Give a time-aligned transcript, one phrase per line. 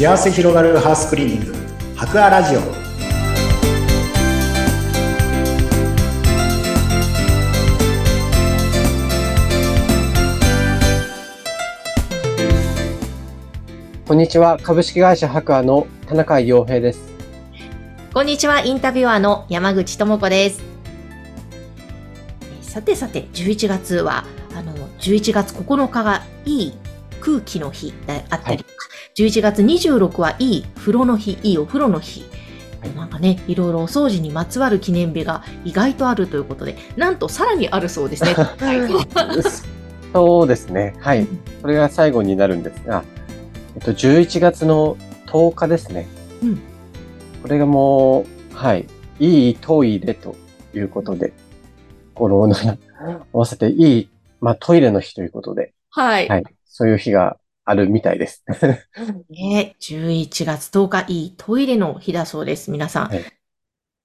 [0.00, 1.54] 幸せ広がるハウスクリーニング
[1.94, 2.60] 博アラジオ
[14.08, 14.58] こんにちは。
[14.62, 17.02] 株式会社博アの田中洋平です。
[18.14, 20.62] こんにちは、インタビュアーの山口智子です。
[22.58, 24.24] えさてさて、11月は、
[24.56, 26.74] あの、11月9日がいい
[27.20, 28.79] 空気の日であったりとか、
[29.16, 32.24] 11月26はいい風呂の日、いいお風呂の日。
[32.80, 38.34] はいなんかね、いろいろお掃除にまつわる記念日が意外とあるということで、なんとさらにあるそうですね。
[40.14, 40.94] そうですね。
[40.98, 41.26] はい。
[41.60, 43.04] これが最後になるんですが、
[43.76, 44.96] えっと、11月の
[45.26, 46.08] 10日ですね。
[46.42, 46.60] うん
[47.42, 48.86] これがもう、はい。
[49.18, 50.36] いいトイレと
[50.74, 51.32] いうことで、
[52.14, 52.54] 語呂の
[53.32, 54.08] 合わせていい、
[54.40, 56.28] まあ、トイレの日ということで、はい。
[56.28, 56.44] はい。
[56.66, 57.36] そういう日が
[57.70, 58.44] あるみたいです。
[59.30, 62.70] ね、11月10日、いいトイレの日だそうです。
[62.70, 63.08] 皆さん。
[63.08, 63.40] はい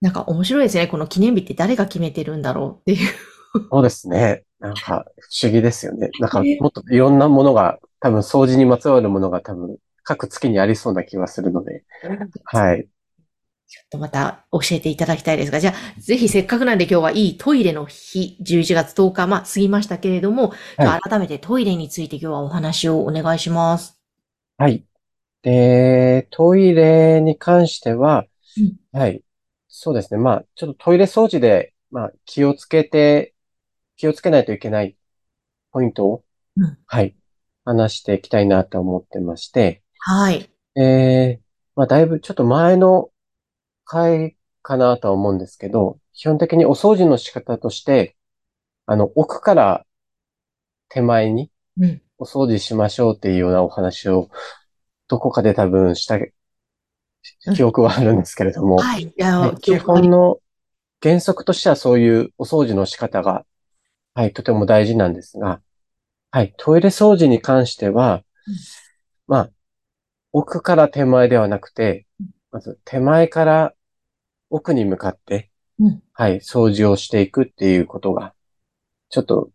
[0.02, 0.88] なんか面白いですね。
[0.88, 3.09] この記念日って誰が決めてるんだろうっていう。
[3.72, 4.44] そうですね。
[4.59, 6.09] なんか不思議ですよね。
[6.20, 11.86] なんかねもっといろんなものが、多分掃除にまつわるものが多分各月にありそうな気はするので。
[12.44, 12.88] はい。
[13.76, 24.00] ちょっとまた教えていただきたいですが、じゃあ、ぜひせっかくなんで今日はいいトイレの日、11月10日、まあ過ぎましたけれども、じゃあ改めてトイレについて今日はお話をお願いします。
[24.58, 24.86] はい。
[25.42, 28.26] で、トイレに関しては、
[28.94, 29.22] はい。
[29.67, 30.22] そうですね。
[30.22, 33.34] まあ、ちょっとトイレ掃除で、まあ、気をつけて、
[33.98, 34.95] 気をつけないといけない
[35.72, 36.23] ポイントを、
[36.56, 37.14] うんはい。
[37.66, 40.50] 話していきたいなと思ってまして、はい。
[40.80, 41.45] えー、
[41.76, 43.10] まあ、だいぶちょっと前の
[43.86, 48.16] 回かなとは思うんですけど、基本的にお掃除の仕方として、
[48.86, 49.86] あの、奥から
[50.89, 52.02] 手前にうん。
[52.17, 54.30] お掃除しましょうっていうようなお話を、
[55.08, 56.17] どこかで多分した
[57.53, 58.80] 記憶はあるんですけれども、
[59.61, 60.39] 基本の
[61.02, 63.45] 原則としてはそういうお掃除の仕方が、
[64.14, 65.61] はい、とても大事なんですが、
[66.31, 68.55] はい、トイレ掃除に関してはうん、
[69.27, 69.49] まあ、
[70.31, 72.05] 奥から手前ではなくて、
[72.55, 73.73] まず手前から
[74.49, 78.33] 奥に向かってうん、はい、掃除をしていくっていうことが、
[79.10, 79.49] ちょっと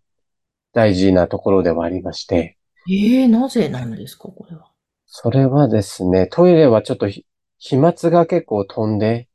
[0.74, 2.58] 大事なところではありまして、
[2.90, 4.70] ええなぜなんですか、これは？
[5.06, 7.24] それはですね、トイレはちょっとひ
[7.56, 9.30] 飛沫が結構飛んで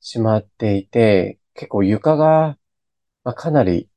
[0.00, 2.58] しまっていて、結構床が、
[3.24, 3.88] まあ、かなり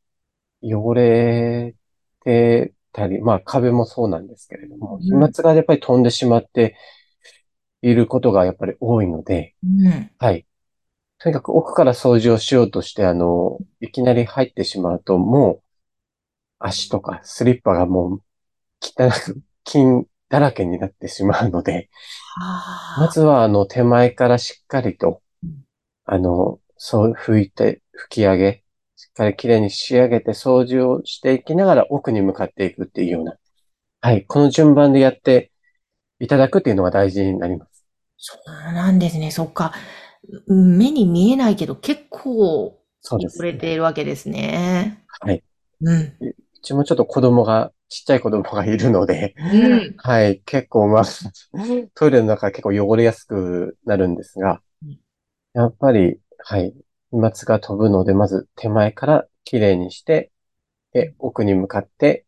[0.61, 1.75] 汚れ
[2.23, 5.01] てたり、まあ壁もそうなんですけれども、うん。
[5.01, 6.77] 飛沫がやっぱり飛んでしまって
[7.81, 10.11] いることがやっぱり多いので、うん。
[10.17, 10.45] はい。
[11.19, 15.63] とにかく奥から掃除をしようとして、あの、いきなり入ってしまうと、もう
[16.59, 18.21] 足とかスリッパがもう
[18.81, 21.89] 汚く、 菌だらけになってしまうので、
[22.35, 25.63] はまずは、あの、手前からしっかりとうん、
[26.05, 28.63] あの、そう、拭いて、拭き上げ、
[28.95, 33.37] しっかりきれいに仕上げて掃除をしていきながら奥に向かっていくっていうような、
[34.01, 35.51] はい、この順番でやって
[36.19, 37.68] いただくっていうのが大事になります。
[38.19, 39.31] そうなんですね。
[39.31, 39.73] そっか。
[40.47, 45.05] 目に見えないけど結構そうです汚れているわけですね。
[45.21, 45.41] はい。
[45.81, 46.13] うん。
[46.19, 49.95] うちもちょっと子供が、ちっちゃい子供がいるので、うん。
[49.97, 51.03] はい、結構まあ、
[51.95, 54.99] トイレの中は結構汚れやすくなるんですがうん、
[55.53, 56.73] やっぱり、はい、
[57.11, 60.31] 飛沫が飛ぶので、まず手前からきれいにして、
[60.91, 62.25] で、奥に向かって、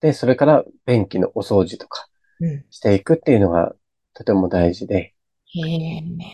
[0.00, 2.08] で、それから便器のお掃除とか
[2.40, 2.64] うん。
[2.70, 3.74] していくっていうのが
[4.16, 5.14] とても大事で。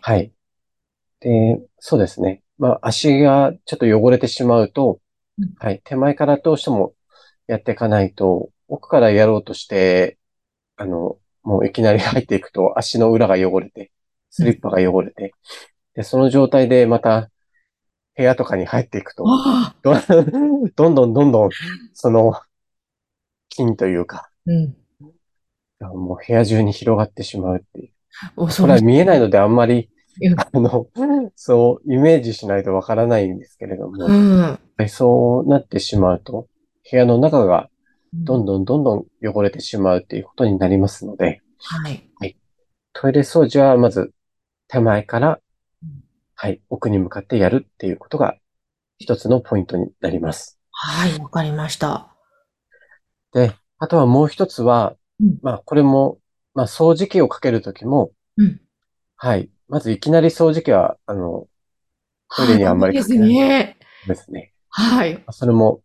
[0.02, 0.32] はい。
[1.20, 2.42] で、そうですね。
[2.58, 5.00] まあ、足がちょっと汚れてしまうと
[5.38, 6.94] うん、はい、手前からどうしても
[7.46, 10.18] やっていかないと、奥からやろうとして、
[10.76, 13.90] あの、もういきなり入っていくと足の裏が汚れて、
[14.30, 15.32] スリッパが汚れて、
[15.94, 17.30] で、その状態でまた
[18.16, 19.24] 部屋とかに入っていくと。
[19.82, 19.94] ど
[20.76, 21.50] どんどんどんどん、
[21.94, 22.34] その、
[23.48, 24.76] 菌というか、うん。
[25.88, 27.92] もう部屋中に広がってしまうっていう。
[28.36, 29.88] おこれは見えないのであんまり
[30.20, 30.86] うん、あの、
[31.36, 34.88] そう、イメージしないとわからないんですけれども、うん。
[34.88, 36.48] そうなってしまうと、
[36.90, 37.70] 部屋の中が
[38.12, 42.36] どんどんどんどん汚れてしまうっていうことになりますので、はい。
[42.92, 44.12] トイレ掃除はまず
[44.68, 45.40] 手前から
[45.82, 48.36] うん、はい、奥に向かってやるっていうことが
[48.98, 50.58] 一つのポイントになります。
[50.70, 52.14] はい、わかりました。
[53.32, 56.18] で、あとはもう一つはうん、まあこれも、
[56.54, 58.60] まあ掃除機をかけるときも、うん。
[59.16, 61.46] はい、まずいきなり掃除機は、あの、
[62.36, 63.76] トイレにあんまりですかけないね。
[64.06, 64.52] ですね。
[64.68, 65.24] はい。
[65.30, 65.80] それも、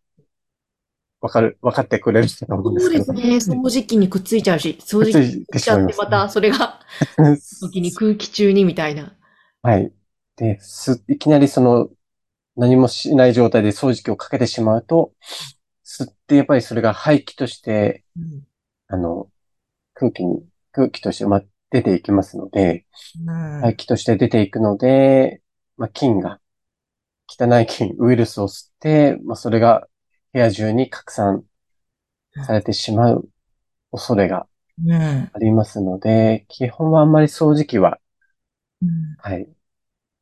[1.20, 3.04] わかる、わかってくれると思うんですけど。
[3.04, 3.56] そうですね。
[3.56, 6.80] 掃除機にくっついちゃうし、掃除くっつい機しちゃって、またそれが、
[7.60, 9.16] 時に空気中にみたいな。
[9.62, 9.92] はい。
[10.36, 11.88] で、す、いきなりその、
[12.56, 15.12] 何もしない状態で掃除機をかけてしまうと、
[15.84, 18.47] 吸ってやっぱりそれが排気として、うん
[18.88, 19.30] あの、
[19.94, 22.86] 空気に、空気として、ま、出ていきますので、
[23.26, 23.60] うん。
[23.60, 25.42] 排気として出ていくので、
[25.76, 26.40] まあ、菌が、
[27.28, 29.86] 汚い菌、ウイルスを吸って、まあ、それが
[30.32, 31.44] 部屋中に拡散
[32.46, 33.28] されてしまう
[33.92, 34.46] 恐れが
[34.86, 35.30] うん。
[35.32, 37.98] ありますので、基本はあんまり掃除機は、
[38.80, 39.16] うん。
[39.18, 39.48] はい、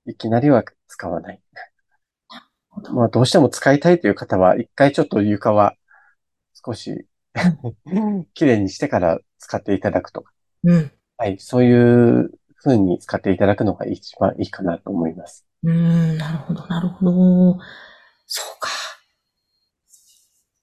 [0.07, 1.41] いきなりは使わない。
[2.93, 5.75] まあ、どうしても使いたいという方は、一回ちょっと床は
[6.65, 7.07] 少し
[8.35, 10.33] 綺麗にしてから使っていただくとか、
[10.65, 10.93] うん。
[11.19, 12.31] はい、そういう
[12.63, 15.47] 風に使っていただくのが一番いいかなと思います。
[15.63, 17.59] うん、なるほど、なるほど。
[18.27, 18.71] そうか。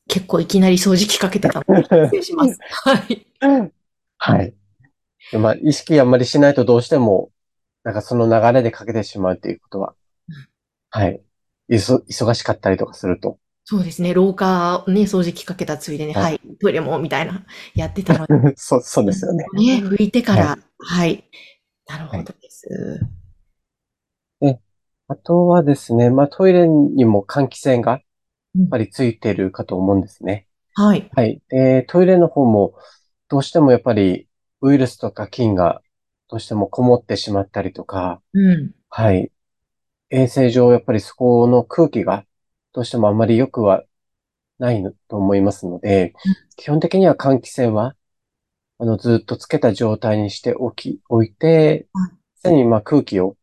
[0.07, 2.59] 結構いきなり掃除機かけてたので、失礼します。
[2.61, 3.27] はい。
[4.17, 4.53] はい。
[5.31, 7.31] でまあ、意識あんまりしないとどうしても、
[7.83, 9.95] なんかその流れでかけてしまうっていうことは
[10.29, 10.35] うん、
[10.89, 11.21] はい。
[11.69, 14.13] いそ、忙しかったりとかすると、そうですね。
[14.13, 17.45] 廊下ね、掃除機かけたついでに、はいはい、トイレも、みたいな、
[17.75, 19.45] やってたので、 そう、そうですよね。
[19.53, 21.23] ね、拭いてから、ははい。
[21.87, 22.67] なるほどです。
[25.13, 27.99] あとはですね、まあトイレにも換気扇がや
[28.55, 30.47] うんっぱりついてるかと思うんですね。
[30.73, 31.09] はい。
[31.13, 31.41] はい。
[31.49, 32.73] で、トイレの方も
[33.29, 34.27] どうしてもやっぱり
[34.61, 35.81] ウイルスとか菌が
[36.29, 38.71] どうしてもこもってしまったりとか、うん。
[38.89, 39.31] はい。
[40.09, 42.25] 衛生上やっぱりそこの空気が
[42.73, 43.83] どうしてもあまり良くは
[44.59, 46.13] ないのと思いますので、
[46.57, 47.95] 基本的には換気扇は
[48.79, 52.11] あのずっとつけた状態にしておき、置いてはい、
[52.43, 53.37] 常にまあ空気を、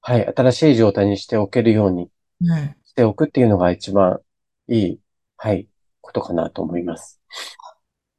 [0.00, 2.10] はい、新しい状態にしておけるように
[2.40, 2.74] うん。
[2.84, 4.20] しておくっていうのが一番
[4.68, 5.00] いい、
[5.36, 5.66] はい、
[6.00, 7.20] ことかなと思います。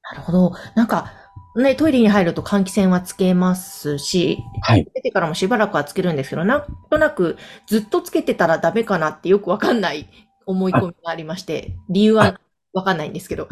[0.04, 0.54] なるほど。
[0.76, 1.12] なんか、
[1.56, 4.88] ね、トイレに入ると換気扇はつけますし、はい。
[4.94, 10.08] 出てからもしばらくはつけるんですけど、なんとなくずっとつけてたらダメかなってよくわかんない
[10.46, 12.40] 思い込みがありまして、理由は
[12.74, 13.50] わかんないんですけど、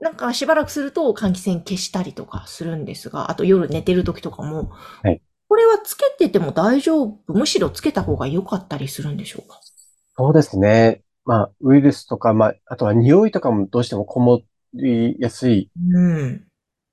[0.00, 4.70] なんかしばらくすると換気扇消したりとかするんですが、あと夜寝てる時とかも、
[5.02, 7.18] はいこれはつけてても大丈夫？
[7.26, 9.60] むしろつけた方が良かったりするんでしょうか？
[10.16, 11.02] そうですね。
[11.26, 14.40] まあ、ウイルスとか、まあ、あとは匂いとかもどうしてもこも
[14.72, 16.46] りやすいうん。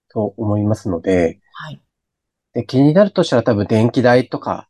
[0.10, 1.82] と思いますので、はい。
[2.52, 4.69] で、気になるとしたら多分電気代とか、うん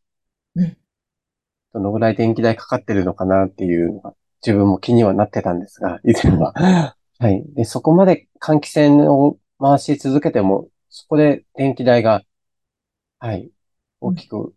[1.73, 4.13] どのぐらい電気代かかってるのかなっていうのが
[4.45, 6.53] 自分も気にはなってたんですが、 以前は。
[7.19, 7.43] はい。
[7.53, 12.23] で、そこまで換気扇を回し続けても、そこで電気代が、
[13.19, 13.51] はい、
[13.99, 14.53] 大きく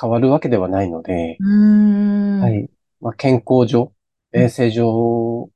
[0.00, 1.36] 変わるわけではないので。
[1.40, 2.70] はい。
[3.00, 3.92] まあ、健康上、
[4.32, 5.50] 衛生上を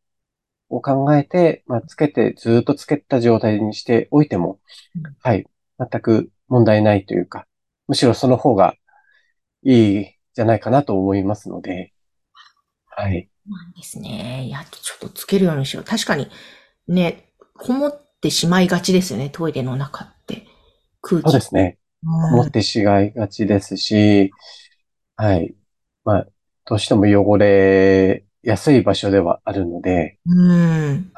[0.68, 4.58] 考えて、まあ、つけて、ずっとつけた状態にしておいても
[4.96, 5.46] うん、はい。
[5.78, 7.46] 全く問題ないというか、
[7.88, 8.74] むしろその方が
[9.62, 11.94] いいじゃないかなと思いますので、
[12.94, 13.30] はい。
[13.48, 14.44] なんですね。
[14.46, 15.84] いや、ちょっとつけるようにしよう。
[15.84, 16.28] 確かに、
[16.86, 20.46] ね、こもってしまいがちですよね、トイレの中って。
[21.00, 21.30] 空気。
[21.30, 21.78] そうですね。
[22.02, 24.30] うん持ってしがいがちですし、
[25.16, 25.56] はい。
[26.04, 26.26] まあ、
[26.66, 31.12] どうしても汚れやすい場所ではあるので、うん。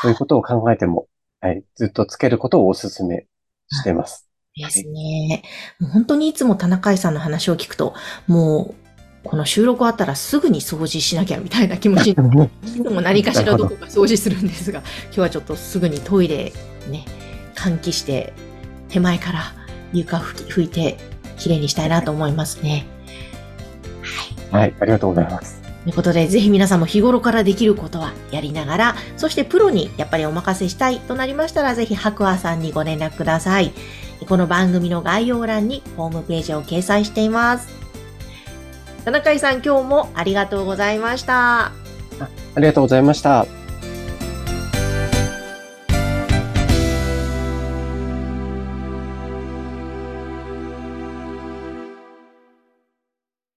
[0.00, 1.08] そういうことを考えても、
[1.40, 1.64] はい。
[1.74, 3.26] ずっとつけることをお勧め
[3.68, 4.27] してます。
[4.58, 5.42] ですね。
[5.78, 7.94] もう本当にいつも田中井さんの話を聞くと、
[8.26, 8.74] も
[9.24, 12.14] う、この収録終わったらすぐに掃除しなきゃみたいな気持ちに、
[12.66, 16.52] いつも何かしらどこか掃除するんですが、今日はちょっとすぐにトイレ
[16.90, 17.04] ね、
[17.54, 18.32] 換気して、
[18.88, 19.52] 手前から
[19.92, 20.96] 床拭き拭いて、
[21.36, 22.86] きれいにしたいなと思いますね。
[24.50, 24.62] はい。
[24.62, 24.74] はい。
[24.80, 25.60] ありがとうございます。
[25.84, 33.72] ということで、ぜひ皆さんも日頃からできることはやりながら、そしてプロにやっぱりお任せしたいとなりましたら、ぜひ白亜さんにご連絡ください。
[34.26, 37.68] この番組の概要欄にホームページを掲載しています。
[39.04, 41.66] 田中井さん、今日もありがとうございました。
[41.66, 41.72] あ
[42.56, 43.46] りがとうございました。